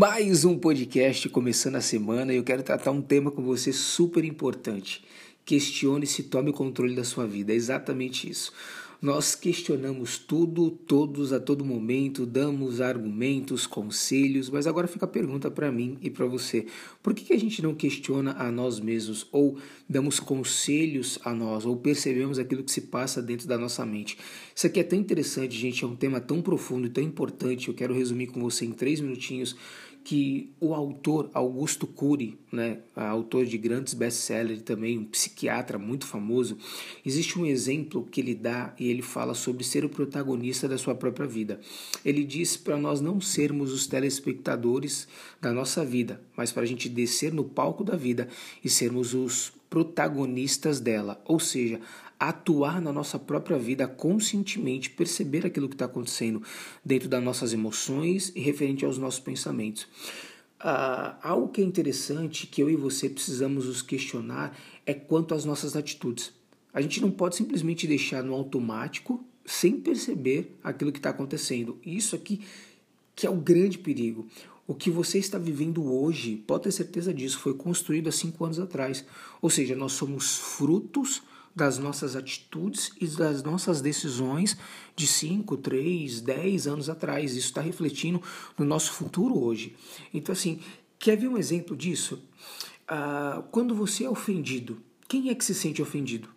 Mais 0.00 0.46
um 0.46 0.58
podcast 0.58 1.28
começando 1.28 1.76
a 1.76 1.82
semana 1.82 2.32
e 2.32 2.36
eu 2.36 2.42
quero 2.42 2.62
tratar 2.62 2.90
um 2.90 3.02
tema 3.02 3.30
com 3.30 3.42
você 3.42 3.70
super 3.70 4.24
importante. 4.24 5.04
Questione 5.44 6.06
se 6.06 6.22
tome 6.22 6.48
o 6.48 6.54
controle 6.54 6.96
da 6.96 7.04
sua 7.04 7.26
vida. 7.26 7.52
É 7.52 7.54
exatamente 7.54 8.26
isso. 8.26 8.50
Nós 9.02 9.34
questionamos 9.34 10.18
tudo, 10.18 10.70
todos, 10.70 11.32
a 11.32 11.40
todo 11.40 11.64
momento, 11.64 12.26
damos 12.26 12.82
argumentos, 12.82 13.66
conselhos, 13.66 14.50
mas 14.50 14.66
agora 14.66 14.86
fica 14.86 15.06
a 15.06 15.08
pergunta 15.08 15.50
para 15.50 15.72
mim 15.72 15.96
e 16.02 16.10
para 16.10 16.26
você: 16.26 16.66
por 17.02 17.14
que, 17.14 17.24
que 17.24 17.32
a 17.32 17.38
gente 17.38 17.62
não 17.62 17.74
questiona 17.74 18.32
a 18.32 18.52
nós 18.52 18.78
mesmos, 18.78 19.26
ou 19.32 19.56
damos 19.88 20.20
conselhos 20.20 21.18
a 21.24 21.32
nós, 21.32 21.64
ou 21.64 21.78
percebemos 21.78 22.38
aquilo 22.38 22.62
que 22.62 22.70
se 22.70 22.82
passa 22.82 23.22
dentro 23.22 23.48
da 23.48 23.56
nossa 23.56 23.86
mente? 23.86 24.18
Isso 24.54 24.66
aqui 24.66 24.80
é 24.80 24.84
tão 24.84 24.98
interessante, 24.98 25.56
gente, 25.56 25.82
é 25.82 25.86
um 25.86 25.96
tema 25.96 26.20
tão 26.20 26.42
profundo 26.42 26.86
e 26.86 26.90
tão 26.90 27.02
importante. 27.02 27.68
Eu 27.68 27.74
quero 27.74 27.94
resumir 27.94 28.26
com 28.26 28.42
você 28.42 28.66
em 28.66 28.72
três 28.72 29.00
minutinhos 29.00 29.56
que 30.02 30.50
o 30.60 30.74
autor 30.74 31.30
Augusto 31.34 31.86
Cury, 31.86 32.38
né, 32.50 32.78
autor 32.94 33.44
de 33.44 33.56
grandes 33.58 33.94
best-sellers 33.94 34.62
também, 34.62 34.98
um 34.98 35.04
psiquiatra 35.04 35.78
muito 35.78 36.06
famoso, 36.06 36.56
existe 37.04 37.38
um 37.38 37.46
exemplo 37.46 38.08
que 38.10 38.20
ele 38.20 38.34
dá 38.34 38.74
e 38.78 38.88
ele 38.88 39.02
fala 39.02 39.34
sobre 39.34 39.62
ser 39.62 39.84
o 39.84 39.88
protagonista 39.88 40.66
da 40.66 40.78
sua 40.78 40.94
própria 40.94 41.26
vida. 41.26 41.60
Ele 42.04 42.24
diz 42.24 42.56
para 42.56 42.76
nós 42.76 43.00
não 43.00 43.20
sermos 43.20 43.72
os 43.72 43.86
telespectadores 43.86 45.06
da 45.40 45.52
nossa 45.52 45.84
vida, 45.84 46.20
mas 46.36 46.50
para 46.50 46.62
a 46.62 46.66
gente 46.66 46.88
descer 46.88 47.32
no 47.32 47.44
palco 47.44 47.84
da 47.84 47.96
vida 47.96 48.28
e 48.64 48.68
sermos 48.68 49.14
os 49.14 49.52
protagonistas 49.70 50.80
dela, 50.80 51.22
ou 51.24 51.38
seja, 51.38 51.80
atuar 52.18 52.82
na 52.82 52.92
nossa 52.92 53.18
própria 53.18 53.58
vida 53.58 53.88
conscientemente, 53.88 54.90
perceber 54.90 55.46
aquilo 55.46 55.68
que 55.68 55.74
está 55.76 55.86
acontecendo 55.86 56.42
dentro 56.84 57.08
das 57.08 57.22
nossas 57.22 57.54
emoções 57.54 58.30
e 58.36 58.40
referente 58.40 58.84
aos 58.84 58.98
nossos 58.98 59.20
pensamentos. 59.20 59.84
Uh, 60.60 61.16
algo 61.22 61.48
que 61.48 61.62
é 61.62 61.64
interessante 61.64 62.46
que 62.46 62.62
eu 62.62 62.68
e 62.68 62.76
você 62.76 63.08
precisamos 63.08 63.64
nos 63.64 63.80
questionar 63.80 64.54
é 64.84 64.92
quanto 64.92 65.34
às 65.34 65.46
nossas 65.46 65.74
atitudes. 65.74 66.32
A 66.74 66.82
gente 66.82 67.00
não 67.00 67.10
pode 67.10 67.36
simplesmente 67.36 67.86
deixar 67.86 68.22
no 68.22 68.34
automático 68.34 69.24
sem 69.46 69.80
perceber 69.80 70.58
aquilo 70.62 70.92
que 70.92 70.98
está 70.98 71.10
acontecendo. 71.10 71.78
Isso 71.84 72.14
aqui 72.14 72.42
que 73.20 73.26
é 73.26 73.30
o 73.30 73.36
grande 73.36 73.76
perigo. 73.76 74.26
O 74.70 74.74
que 74.76 74.88
você 74.88 75.18
está 75.18 75.36
vivendo 75.36 75.84
hoje, 75.84 76.36
pode 76.46 76.62
ter 76.62 76.70
certeza 76.70 77.12
disso, 77.12 77.40
foi 77.40 77.54
construído 77.54 78.08
há 78.08 78.12
cinco 78.12 78.44
anos 78.44 78.60
atrás. 78.60 79.04
Ou 79.42 79.50
seja, 79.50 79.74
nós 79.74 79.90
somos 79.94 80.36
frutos 80.36 81.22
das 81.52 81.76
nossas 81.76 82.14
atitudes 82.14 82.92
e 83.00 83.08
das 83.08 83.42
nossas 83.42 83.80
decisões 83.80 84.56
de 84.94 85.08
5, 85.08 85.56
3, 85.56 86.20
10 86.20 86.68
anos 86.68 86.88
atrás. 86.88 87.32
Isso 87.34 87.48
está 87.48 87.60
refletindo 87.60 88.22
no 88.56 88.64
nosso 88.64 88.92
futuro 88.92 89.42
hoje. 89.42 89.74
Então, 90.14 90.32
assim, 90.32 90.60
quer 91.00 91.16
ver 91.16 91.26
um 91.26 91.36
exemplo 91.36 91.76
disso? 91.76 92.22
Ah, 92.86 93.42
quando 93.50 93.74
você 93.74 94.04
é 94.04 94.08
ofendido, 94.08 94.80
quem 95.08 95.30
é 95.30 95.34
que 95.34 95.44
se 95.44 95.52
sente 95.52 95.82
ofendido? 95.82 96.28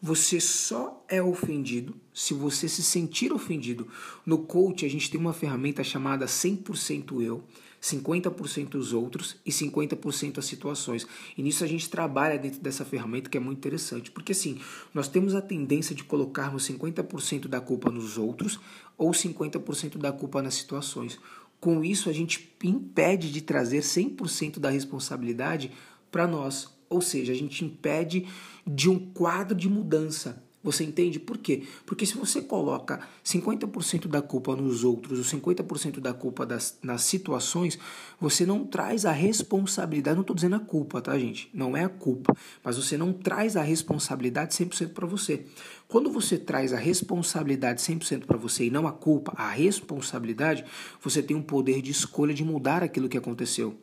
Você 0.00 0.40
só 0.40 1.04
é 1.08 1.22
ofendido 1.22 1.94
se 2.12 2.34
você 2.34 2.68
se 2.68 2.82
sentir 2.82 3.32
ofendido. 3.32 3.88
No 4.24 4.38
coach, 4.38 4.84
a 4.84 4.90
gente 4.90 5.10
tem 5.10 5.18
uma 5.18 5.32
ferramenta 5.32 5.82
chamada 5.82 6.26
100% 6.26 7.22
eu 7.22 7.42
50% 7.80 8.74
os 8.74 8.92
outros 8.92 9.36
e 9.44 9.50
50% 9.50 10.38
as 10.38 10.46
situações. 10.46 11.06
E 11.36 11.42
nisso 11.42 11.62
a 11.62 11.66
gente 11.66 11.88
trabalha 11.88 12.38
dentro 12.38 12.60
dessa 12.60 12.84
ferramenta 12.84 13.30
que 13.30 13.36
é 13.36 13.40
muito 13.40 13.58
interessante, 13.58 14.10
porque 14.10 14.32
assim, 14.32 14.58
nós 14.92 15.08
temos 15.08 15.34
a 15.34 15.40
tendência 15.40 15.94
de 15.94 16.04
colocarmos 16.04 16.68
50% 16.68 17.46
da 17.46 17.60
culpa 17.60 17.90
nos 17.90 18.18
outros 18.18 18.58
ou 18.98 19.10
50% 19.10 19.98
da 19.98 20.12
culpa 20.12 20.42
nas 20.42 20.54
situações. 20.54 21.18
Com 21.60 21.84
isso, 21.84 22.10
a 22.10 22.12
gente 22.12 22.54
impede 22.62 23.30
de 23.30 23.40
trazer 23.40 23.80
100% 23.80 24.58
da 24.58 24.70
responsabilidade 24.70 25.70
para 26.10 26.26
nós, 26.26 26.75
ou 26.88 27.00
seja, 27.00 27.32
a 27.32 27.36
gente 27.36 27.64
impede 27.64 28.26
de 28.66 28.88
um 28.88 28.98
quadro 28.98 29.54
de 29.56 29.68
mudança. 29.68 30.42
Você 30.66 30.82
entende 30.82 31.20
por 31.20 31.38
quê? 31.38 31.62
Porque 31.86 32.04
se 32.04 32.16
você 32.16 32.42
coloca 32.42 32.98
50% 33.24 34.08
da 34.08 34.20
culpa 34.20 34.56
nos 34.56 34.82
outros, 34.82 35.20
ou 35.20 35.38
50% 35.40 36.00
da 36.00 36.12
culpa 36.12 36.44
das, 36.44 36.76
nas 36.82 37.02
situações, 37.02 37.78
você 38.20 38.44
não 38.44 38.64
traz 38.64 39.06
a 39.06 39.12
responsabilidade. 39.12 40.16
Não 40.16 40.22
estou 40.22 40.34
dizendo 40.34 40.56
a 40.56 40.58
culpa, 40.58 41.00
tá, 41.00 41.16
gente? 41.16 41.48
Não 41.54 41.76
é 41.76 41.84
a 41.84 41.88
culpa. 41.88 42.36
Mas 42.64 42.76
você 42.76 42.96
não 42.96 43.12
traz 43.12 43.56
a 43.56 43.62
responsabilidade 43.62 44.56
100% 44.56 44.88
para 44.88 45.06
você. 45.06 45.46
Quando 45.86 46.10
você 46.10 46.36
traz 46.36 46.72
a 46.72 46.76
responsabilidade 46.76 47.80
100% 47.80 48.24
para 48.24 48.36
você 48.36 48.64
e 48.64 48.70
não 48.70 48.88
a 48.88 48.92
culpa, 48.92 49.32
a 49.36 49.48
responsabilidade, 49.48 50.64
você 51.00 51.22
tem 51.22 51.36
um 51.36 51.42
poder 51.42 51.80
de 51.80 51.92
escolha 51.92 52.34
de 52.34 52.42
mudar 52.44 52.82
aquilo 52.82 53.08
que 53.08 53.16
aconteceu. 53.16 53.78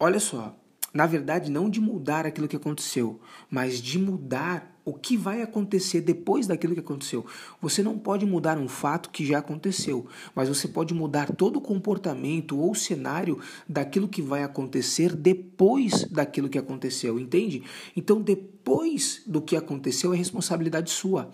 Olha 0.00 0.20
só, 0.20 0.58
na 0.98 1.06
verdade, 1.06 1.48
não 1.48 1.70
de 1.70 1.80
mudar 1.80 2.26
aquilo 2.26 2.48
que 2.48 2.56
aconteceu, 2.56 3.20
mas 3.48 3.80
de 3.80 4.00
mudar 4.00 4.76
o 4.84 4.92
que 4.92 5.16
vai 5.16 5.42
acontecer 5.42 6.00
depois 6.00 6.48
daquilo 6.48 6.74
que 6.74 6.80
aconteceu. 6.80 7.24
Você 7.62 7.84
não 7.84 7.96
pode 7.96 8.26
mudar 8.26 8.58
um 8.58 8.66
fato 8.66 9.10
que 9.10 9.24
já 9.24 9.38
aconteceu, 9.38 10.08
mas 10.34 10.48
você 10.48 10.66
pode 10.66 10.92
mudar 10.92 11.32
todo 11.36 11.58
o 11.58 11.60
comportamento 11.60 12.58
ou 12.58 12.74
cenário 12.74 13.38
daquilo 13.68 14.08
que 14.08 14.20
vai 14.20 14.42
acontecer 14.42 15.14
depois 15.14 16.02
daquilo 16.10 16.48
que 16.48 16.58
aconteceu, 16.58 17.16
entende? 17.16 17.62
Então, 17.96 18.20
depois 18.20 19.22
do 19.24 19.40
que 19.40 19.54
aconteceu 19.54 20.12
é 20.12 20.16
responsabilidade 20.16 20.90
sua. 20.90 21.30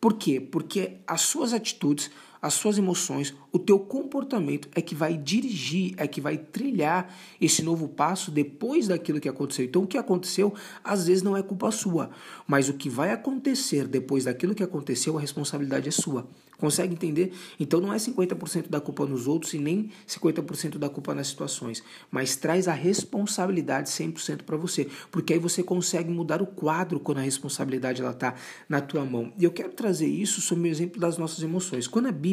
Por 0.00 0.14
quê? 0.14 0.40
Porque 0.40 1.02
as 1.06 1.20
suas 1.20 1.52
atitudes, 1.52 2.10
as 2.40 2.54
suas 2.54 2.78
emoções, 2.78 3.34
o 3.52 3.58
teu 3.58 3.78
comportamento 3.78 4.68
é 4.74 4.80
que 4.80 4.94
vai 4.94 5.16
dirigir, 5.16 5.94
é 5.96 6.06
que 6.06 6.20
vai 6.20 6.38
trilhar 6.38 7.14
esse 7.40 7.62
novo 7.62 7.88
passo 7.88 8.30
depois 8.30 8.88
daquilo 8.88 9.20
que 9.20 9.28
aconteceu. 9.28 9.64
Então, 9.64 9.82
o 9.82 9.86
que 9.86 9.98
aconteceu 9.98 10.54
às 10.82 11.06
vezes 11.06 11.22
não 11.22 11.36
é 11.36 11.42
culpa 11.42 11.70
sua, 11.70 12.10
mas 12.46 12.68
o 12.68 12.74
que 12.74 12.88
vai 12.88 13.12
acontecer 13.12 13.86
depois 13.86 14.24
daquilo 14.24 14.54
que 14.54 14.62
aconteceu, 14.62 15.16
a 15.18 15.20
responsabilidade 15.20 15.88
é 15.88 15.92
sua. 15.92 16.26
Consegue 16.60 16.92
entender? 16.92 17.32
Então 17.58 17.80
não 17.80 17.90
é 17.90 17.96
50% 17.96 18.68
da 18.68 18.80
culpa 18.80 19.06
nos 19.06 19.26
outros 19.26 19.54
e 19.54 19.58
nem 19.58 19.90
50% 20.06 20.76
da 20.76 20.90
culpa 20.90 21.14
nas 21.14 21.28
situações, 21.28 21.82
mas 22.10 22.36
traz 22.36 22.68
a 22.68 22.74
responsabilidade 22.74 23.88
100% 23.88 24.42
para 24.42 24.58
você, 24.58 24.86
porque 25.10 25.32
aí 25.32 25.38
você 25.38 25.62
consegue 25.62 26.10
mudar 26.10 26.42
o 26.42 26.46
quadro 26.46 27.00
quando 27.00 27.16
a 27.16 27.22
responsabilidade 27.22 28.02
ela 28.02 28.12
tá 28.12 28.34
na 28.68 28.78
tua 28.82 29.06
mão. 29.06 29.32
E 29.38 29.44
eu 29.44 29.50
quero 29.50 29.70
trazer 29.70 30.06
isso 30.06 30.42
sobre 30.42 30.68
o 30.68 30.70
exemplo 30.70 31.00
das 31.00 31.16
nossas 31.16 31.42
emoções. 31.42 31.88
Quando 31.88 32.08
a 32.08 32.12
Bíblia 32.12 32.29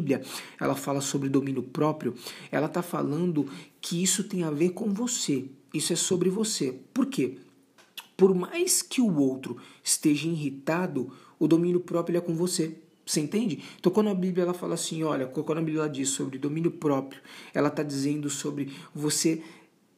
ela 0.60 0.76
fala 0.76 1.02
sobre 1.02 1.30
domínio 1.30 1.64
próprio, 1.64 2.14
ela 2.52 2.68
está 2.68 2.82
falando 2.82 3.50
que 3.82 4.02
isso 4.02 4.24
tem 4.24 4.44
a 4.44 4.52
ver 4.52 4.72
com 4.72 4.94
você. 4.94 5.46
Isso 5.74 5.94
é 5.94 5.96
sobre 5.96 6.30
você. 6.30 6.80
Por 6.94 7.06
quê? 7.06 7.38
Por 8.16 8.34
mais 8.34 8.82
que 8.82 9.00
o 9.00 9.20
outro 9.20 9.58
esteja 9.84 10.28
irritado, 10.28 11.12
o 11.38 11.48
domínio 11.48 11.80
próprio 11.80 12.18
é 12.18 12.22
com 12.22 12.36
você. 12.36 12.78
Você 13.06 13.22
entende? 13.22 13.64
Então, 13.80 13.92
quando 13.92 14.10
a 14.10 14.14
Bíblia 14.14 14.44
ela 14.44 14.54
fala 14.54 14.74
assim, 14.74 15.04
olha, 15.04 15.28
quando 15.28 15.60
a 15.60 15.62
Bíblia 15.62 15.88
diz 15.88 16.10
sobre 16.10 16.38
domínio 16.38 16.72
próprio, 16.72 17.22
ela 17.54 17.70
está 17.70 17.82
dizendo 17.82 18.30
sobre 18.30 18.74
você 18.94 19.42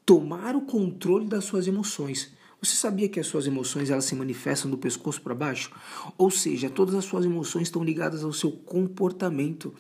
tomar 0.06 0.56
o 0.56 0.62
controle 0.62 1.26
das 1.26 1.46
suas 1.46 1.66
emoções. 1.66 2.32
Você 2.62 2.76
sabia 2.76 3.08
que 3.08 3.20
as 3.20 3.28
suas 3.28 3.48
emoções 3.48 3.90
elas 3.90 4.04
se 4.04 4.14
manifestam 4.16 4.70
do 4.70 4.78
pescoço 4.78 5.22
para 5.22 5.34
baixo? 5.34 5.72
Ou 6.18 6.30
seja, 6.30 6.70
todas 6.70 6.94
as 6.94 7.06
suas 7.06 7.24
emoções 7.24 7.64
estão 7.64 7.82
ligadas 7.84 8.22
ao 8.22 8.34
seu 8.34 8.52
comportamento. 8.52 9.74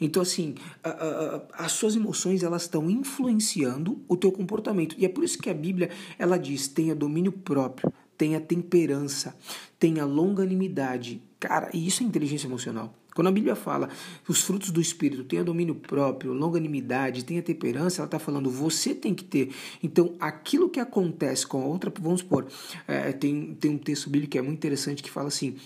Então, 0.00 0.20
assim, 0.20 0.56
a, 0.82 0.90
a, 0.90 1.64
as 1.64 1.72
suas 1.72 1.94
emoções 1.94 2.42
elas 2.42 2.62
estão 2.62 2.90
influenciando 2.90 4.02
o 4.08 4.16
teu 4.16 4.32
comportamento. 4.32 4.96
E 4.98 5.04
é 5.04 5.08
por 5.08 5.22
isso 5.22 5.38
que 5.38 5.48
a 5.48 5.54
Bíblia 5.54 5.90
ela 6.18 6.36
diz: 6.36 6.66
tenha 6.66 6.94
domínio 6.94 7.30
próprio, 7.30 7.92
tenha 8.18 8.40
temperança, 8.40 9.36
tenha 9.78 10.04
longanimidade. 10.04 11.22
Cara, 11.38 11.70
e 11.72 11.86
isso 11.86 12.02
é 12.02 12.06
inteligência 12.06 12.48
emocional. 12.48 12.92
Quando 13.14 13.28
a 13.28 13.32
Bíblia 13.32 13.54
fala 13.54 13.88
os 14.28 14.42
frutos 14.42 14.70
do 14.70 14.80
Espírito, 14.80 15.24
tenha 15.24 15.44
domínio 15.44 15.74
próprio, 15.74 16.32
longanimidade, 16.32 17.24
tenha 17.24 17.42
temperança, 17.42 18.00
ela 18.00 18.06
está 18.06 18.18
falando 18.18 18.50
você 18.50 18.94
tem 18.94 19.14
que 19.14 19.24
ter. 19.24 19.54
Então, 19.82 20.14
aquilo 20.18 20.68
que 20.68 20.80
acontece 20.80 21.46
com 21.46 21.62
a 21.62 21.64
outra, 21.64 21.92
vamos 22.00 22.20
supor, 22.20 22.46
é, 22.88 23.12
tem, 23.12 23.54
tem 23.54 23.70
um 23.70 23.78
texto 23.78 24.10
bíblico 24.10 24.32
que 24.32 24.38
é 24.38 24.42
muito 24.42 24.58
interessante 24.58 25.02
que 25.02 25.10
fala 25.10 25.28
assim: 25.28 25.56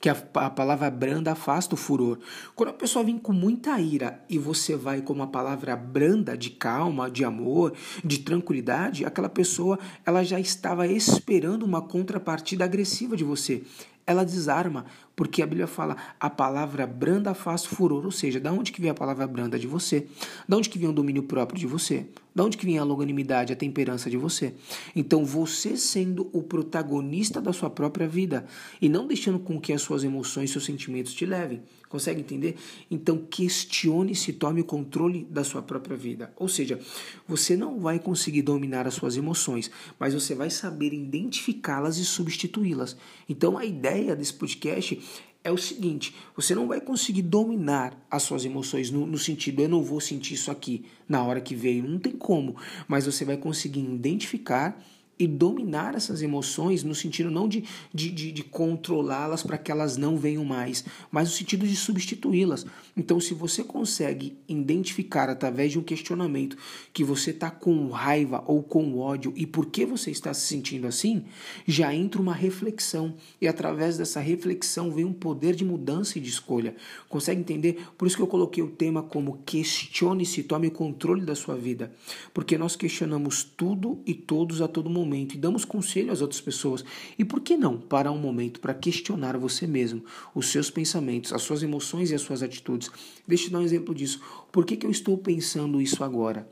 que 0.00 0.08
a, 0.08 0.16
a, 0.34 0.50
palavra 0.50 0.90
branda 0.90 1.32
afasta 1.32 1.74
o 1.74 1.78
furor. 1.78 2.18
Quando 2.56 2.70
a 2.70 2.72
pessoa 2.72 3.04
vem 3.04 3.18
com 3.18 3.32
muita 3.32 3.78
ira 3.78 4.24
e 4.28 4.38
você 4.38 4.74
vai 4.74 5.02
com 5.02 5.12
uma 5.12 5.26
palavra 5.26 5.76
branda 5.76 6.36
de 6.36 6.50
calma, 6.50 7.10
de 7.10 7.22
amor, 7.22 7.74
de 8.02 8.20
tranquilidade, 8.20 9.04
aquela 9.04 9.28
pessoa 9.28 9.78
ela 10.04 10.24
já 10.24 10.40
estava 10.40 10.86
esperando 10.86 11.64
uma 11.64 11.82
contrapartida 11.82 12.64
agressiva 12.64 13.16
de 13.16 13.24
você. 13.24 13.62
Ela 14.06 14.24
desarma, 14.24 14.86
porque 15.20 15.42
a 15.42 15.46
Bíblia 15.46 15.66
fala 15.66 15.98
a 16.18 16.30
palavra 16.30 16.86
branda 16.86 17.34
faz 17.34 17.66
furor, 17.66 18.06
ou 18.06 18.10
seja, 18.10 18.40
da 18.40 18.50
onde 18.50 18.72
que 18.72 18.80
vem 18.80 18.88
a 18.88 18.94
palavra 18.94 19.26
branda 19.26 19.58
de 19.58 19.66
você? 19.66 20.06
Da 20.48 20.56
onde 20.56 20.70
que 20.70 20.78
vem 20.78 20.88
o 20.88 20.94
domínio 20.94 21.24
próprio 21.24 21.60
de 21.60 21.66
você? 21.66 22.06
Da 22.34 22.42
onde 22.42 22.56
que 22.56 22.64
vem 22.64 22.78
a 22.78 22.84
longanimidade, 22.84 23.52
a 23.52 23.56
temperança 23.56 24.08
de 24.08 24.16
você? 24.16 24.54
Então, 24.96 25.22
você 25.22 25.76
sendo 25.76 26.30
o 26.32 26.42
protagonista 26.42 27.38
da 27.38 27.52
sua 27.52 27.68
própria 27.68 28.08
vida 28.08 28.46
e 28.80 28.88
não 28.88 29.06
deixando 29.06 29.38
com 29.38 29.60
que 29.60 29.74
as 29.74 29.82
suas 29.82 30.04
emoções, 30.04 30.52
seus 30.52 30.64
sentimentos 30.64 31.12
te 31.12 31.26
levem. 31.26 31.60
Consegue 31.90 32.20
entender? 32.20 32.54
Então 32.88 33.18
questione-se, 33.28 34.34
tome 34.34 34.60
o 34.60 34.64
controle 34.64 35.26
da 35.28 35.42
sua 35.42 35.60
própria 35.60 35.96
vida. 35.96 36.32
Ou 36.36 36.48
seja, 36.48 36.78
você 37.26 37.56
não 37.56 37.80
vai 37.80 37.98
conseguir 37.98 38.42
dominar 38.42 38.86
as 38.86 38.94
suas 38.94 39.16
emoções, 39.16 39.68
mas 39.98 40.14
você 40.14 40.32
vai 40.32 40.50
saber 40.50 40.94
identificá-las 40.94 41.98
e 41.98 42.04
substituí-las. 42.04 42.96
Então 43.28 43.58
a 43.58 43.64
ideia 43.64 44.14
desse 44.14 44.32
podcast 44.32 45.02
é 45.42 45.50
o 45.50 45.56
seguinte: 45.56 46.14
você 46.34 46.54
não 46.54 46.66
vai 46.66 46.80
conseguir 46.80 47.22
dominar 47.22 47.96
as 48.10 48.22
suas 48.22 48.44
emoções 48.44 48.90
no, 48.90 49.06
no, 49.06 49.18
sentido 49.18 49.62
eu 49.62 49.68
não 49.68 49.82
vou 49.82 50.00
sentir 50.00 50.34
isso 50.34 50.50
aqui 50.50 50.84
na 51.08 51.22
hora 51.22 51.40
que 51.40 51.54
veio, 51.54 51.88
não 51.88 51.98
tem 51.98 52.12
como, 52.12 52.56
mas 52.86 53.06
você 53.06 53.24
vai 53.24 53.36
conseguir 53.36 53.80
identificar 53.80 54.80
e 55.20 55.26
dominar 55.26 55.94
essas 55.94 56.22
emoções 56.22 56.82
no 56.82 56.94
sentido 56.94 57.30
não 57.30 57.46
de, 57.46 57.62
de, 57.92 58.10
de, 58.10 58.32
de 58.32 58.42
controlá-las 58.42 59.42
para 59.42 59.58
que 59.58 59.70
elas 59.70 59.98
não 59.98 60.16
venham 60.16 60.46
mais, 60.46 60.82
mas 61.12 61.28
no 61.28 61.34
sentido 61.34 61.66
de 61.66 61.76
substituí-las. 61.76 62.64
Então, 62.96 63.20
se 63.20 63.34
você 63.34 63.62
consegue 63.62 64.38
identificar 64.48 65.28
através 65.28 65.72
de 65.72 65.78
um 65.78 65.82
questionamento 65.82 66.56
que 66.90 67.04
você 67.04 67.32
está 67.32 67.50
com 67.50 67.90
raiva 67.90 68.42
ou 68.46 68.62
com 68.62 68.98
ódio 68.98 69.34
e 69.36 69.46
por 69.46 69.66
que 69.66 69.84
você 69.84 70.10
está 70.10 70.32
se 70.32 70.46
sentindo 70.46 70.86
assim, 70.86 71.24
já 71.66 71.94
entra 71.94 72.22
uma 72.22 72.34
reflexão 72.34 73.14
e 73.38 73.46
através 73.46 73.98
dessa 73.98 74.20
reflexão 74.20 74.90
vem 74.90 75.04
um 75.04 75.12
poder 75.12 75.54
de 75.54 75.66
mudança 75.66 76.16
e 76.16 76.20
de 76.22 76.30
escolha. 76.30 76.74
Consegue 77.10 77.40
entender? 77.40 77.86
Por 77.98 78.08
isso 78.08 78.16
que 78.16 78.22
eu 78.22 78.26
coloquei 78.26 78.64
o 78.64 78.70
tema 78.70 79.02
como 79.02 79.42
questione-se, 79.44 80.44
tome 80.44 80.68
o 80.68 80.70
controle 80.70 81.26
da 81.26 81.34
sua 81.34 81.56
vida, 81.56 81.92
porque 82.32 82.56
nós 82.56 82.74
questionamos 82.74 83.44
tudo 83.44 84.00
e 84.06 84.14
todos 84.14 84.62
a 84.62 84.68
todo 84.68 84.88
momento 84.88 85.09
momento 85.10 85.34
e 85.34 85.38
damos 85.38 85.64
conselho 85.64 86.12
às 86.12 86.20
outras 86.20 86.40
pessoas. 86.40 86.84
E 87.18 87.24
por 87.24 87.40
que 87.40 87.56
não 87.56 87.76
parar 87.76 88.12
um 88.12 88.18
momento 88.18 88.60
para 88.60 88.72
questionar 88.72 89.36
você 89.36 89.66
mesmo, 89.66 90.04
os 90.34 90.46
seus 90.46 90.70
pensamentos, 90.70 91.32
as 91.32 91.42
suas 91.42 91.62
emoções 91.62 92.10
e 92.10 92.14
as 92.14 92.22
suas 92.22 92.42
atitudes? 92.42 92.90
Deixa 93.26 93.48
eu 93.48 93.50
dar 93.50 93.58
um 93.58 93.64
exemplo 93.64 93.94
disso. 93.94 94.20
Por 94.52 94.64
que, 94.64 94.76
que 94.76 94.86
eu 94.86 94.90
estou 94.90 95.18
pensando 95.18 95.80
isso 95.80 96.04
agora? 96.04 96.48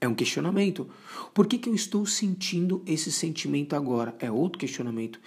É 0.00 0.06
um 0.06 0.14
questionamento. 0.14 0.88
Por 1.32 1.46
que, 1.46 1.58
que 1.58 1.68
eu 1.68 1.74
estou 1.74 2.06
sentindo 2.06 2.82
esse 2.86 3.10
sentimento 3.10 3.74
agora? 3.74 4.14
É 4.18 4.30
outro 4.30 4.58
questionamento. 4.58 5.18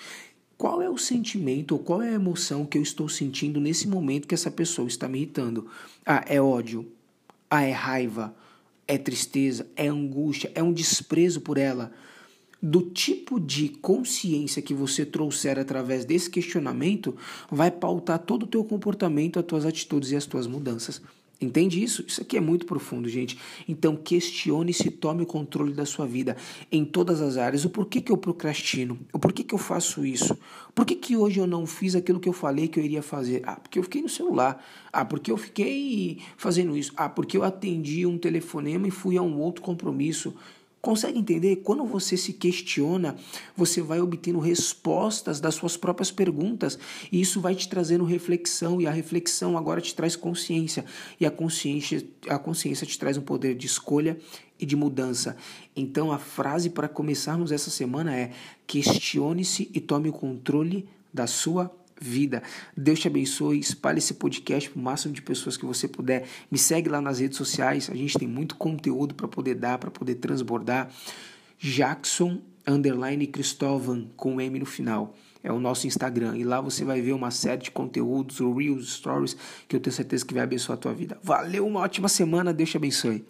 Qual 0.57 0.81
é 0.81 0.89
o 0.89 0.97
sentimento 0.97 1.73
ou 1.73 1.79
qual 1.79 2.01
é 2.01 2.09
a 2.09 2.13
emoção 2.13 2.65
que 2.65 2.77
eu 2.77 2.81
estou 2.81 3.09
sentindo 3.09 3.59
nesse 3.59 3.87
momento 3.87 4.27
que 4.27 4.33
essa 4.33 4.49
pessoa 4.49 4.87
está 4.87 5.07
me 5.07 5.19
irritando? 5.19 5.67
Ah, 6.05 6.23
é 6.27 6.41
ódio. 6.41 6.87
Ah, 7.49 7.63
é 7.63 7.71
raiva. 7.71 8.35
É 8.87 8.97
tristeza. 8.97 9.67
É 9.75 9.87
angústia. 9.87 10.51
É 10.55 10.63
um 10.63 10.73
desprezo 10.73 11.41
por 11.41 11.57
ela 11.57 11.91
do 12.61 12.81
tipo 12.81 13.39
de 13.39 13.69
consciência 13.69 14.61
que 14.61 14.73
você 14.73 15.05
trouxer 15.05 15.59
através 15.59 16.05
desse 16.05 16.29
questionamento 16.29 17.15
vai 17.51 17.69
pautar 17.69 18.19
todo 18.19 18.43
o 18.43 18.47
teu 18.47 18.63
comportamento, 18.63 19.39
as 19.39 19.45
tuas 19.45 19.65
atitudes 19.65 20.11
e 20.11 20.15
as 20.15 20.25
tuas 20.25 20.47
mudanças. 20.47 21.01
Entende 21.39 21.83
isso? 21.83 22.03
Isso 22.07 22.19
aqui 22.19 22.35
é 22.35 22.41
muito 22.41 22.65
profundo, 22.65 23.07
gente. 23.07 23.37
Então 23.69 23.95
questione-se, 23.95 24.89
tome 24.89 25.21
o 25.21 25.25
controle 25.25 25.71
da 25.71 25.85
sua 25.85 26.07
vida 26.07 26.35
em 26.71 26.83
todas 26.83 27.21
as 27.21 27.37
áreas. 27.37 27.63
O 27.63 27.69
porquê 27.69 28.01
que 28.01 28.11
eu 28.11 28.17
procrastino? 28.17 28.97
O 29.13 29.19
porquê 29.19 29.43
que 29.43 29.53
eu 29.53 29.59
faço 29.59 30.03
isso? 30.03 30.35
Por 30.73 30.83
que, 30.83 30.95
que 30.95 31.15
hoje 31.15 31.39
eu 31.39 31.45
não 31.45 31.67
fiz 31.67 31.95
aquilo 31.95 32.19
que 32.19 32.27
eu 32.27 32.33
falei 32.33 32.67
que 32.67 32.79
eu 32.79 32.83
iria 32.83 33.03
fazer? 33.03 33.43
Ah, 33.45 33.55
porque 33.55 33.77
eu 33.77 33.83
fiquei 33.83 34.01
no 34.01 34.09
celular. 34.09 34.65
Ah, 34.91 35.05
porque 35.05 35.31
eu 35.31 35.37
fiquei 35.37 36.21
fazendo 36.37 36.75
isso. 36.75 36.91
Ah, 36.97 37.07
porque 37.07 37.37
eu 37.37 37.43
atendi 37.43 38.03
um 38.03 38.17
telefonema 38.17 38.87
e 38.87 38.91
fui 38.91 39.15
a 39.15 39.21
um 39.21 39.39
outro 39.39 39.61
compromisso. 39.61 40.33
Consegue 40.87 41.19
entender? 41.19 41.57
Quando 41.57 41.83
você 41.83 42.15
se 42.15 42.31
questiona, 42.31 43.17
você 43.57 43.81
vai 43.81 43.99
obtendo 43.99 44.39
respostas 44.39 45.41
das 45.41 45.53
suas 45.53 45.75
próprias 45.75 46.11
perguntas 46.11 46.79
e 47.11 47.19
isso 47.19 47.41
vai 47.41 47.53
te 47.55 47.67
trazendo 47.67 48.05
reflexão 48.05 48.79
e 48.79 48.87
a 48.87 48.91
reflexão 48.91 49.57
agora 49.57 49.81
te 49.81 49.93
traz 49.93 50.15
consciência 50.15 50.85
e 51.19 51.25
a 51.25 51.29
consciência, 51.29 52.07
a 52.29 52.39
consciência 52.39 52.87
te 52.87 52.97
traz 52.97 53.17
um 53.17 53.21
poder 53.21 53.53
de 53.53 53.65
escolha 53.65 54.17
e 54.57 54.65
de 54.65 54.77
mudança. 54.77 55.35
Então 55.75 56.09
a 56.09 56.17
frase 56.17 56.69
para 56.69 56.87
começarmos 56.87 57.51
essa 57.51 57.69
semana 57.69 58.15
é: 58.15 58.31
questione-se 58.65 59.69
e 59.73 59.81
tome 59.81 60.07
o 60.07 60.13
controle 60.13 60.87
da 61.13 61.27
sua 61.27 61.69
vida. 61.99 62.43
Deus 62.75 62.99
te 62.99 63.07
abençoe, 63.07 63.59
espalhe 63.59 63.99
esse 63.99 64.13
podcast 64.13 64.69
para 64.69 64.79
o 64.79 64.83
máximo 64.83 65.13
de 65.13 65.21
pessoas 65.21 65.57
que 65.57 65.65
você 65.65 65.87
puder. 65.87 66.27
Me 66.51 66.57
segue 66.57 66.89
lá 66.89 67.01
nas 67.01 67.19
redes 67.19 67.37
sociais, 67.37 67.89
a 67.89 67.95
gente 67.95 68.17
tem 68.17 68.27
muito 68.27 68.55
conteúdo 68.55 69.15
para 69.15 69.27
poder 69.27 69.55
dar, 69.55 69.77
para 69.77 69.91
poder 69.91 70.15
transbordar. 70.15 70.89
Jackson 71.59 72.39
underline 72.67 73.25
Cristóvão 73.27 74.09
com 74.15 74.39
M 74.39 74.59
no 74.59 74.65
final. 74.65 75.15
É 75.43 75.51
o 75.51 75.59
nosso 75.59 75.87
Instagram. 75.87 76.37
E 76.37 76.43
lá 76.43 76.59
você 76.59 76.83
vai 76.83 77.01
ver 77.01 77.13
uma 77.13 77.31
série 77.31 77.63
de 77.63 77.71
conteúdos, 77.71 78.39
Reels, 78.39 78.93
Stories, 78.93 79.37
que 79.67 79.75
eu 79.75 79.79
tenho 79.79 79.95
certeza 79.95 80.25
que 80.25 80.33
vai 80.33 80.43
abençoar 80.43 80.77
a 80.77 80.81
tua 80.81 80.93
vida. 80.93 81.17
Valeu, 81.23 81.65
uma 81.65 81.79
ótima 81.79 82.09
semana. 82.09 82.53
Deus 82.53 82.69
te 82.69 82.77
abençoe. 82.77 83.25